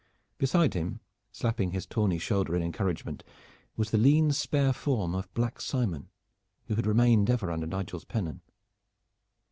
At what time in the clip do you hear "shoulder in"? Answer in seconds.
2.17-2.63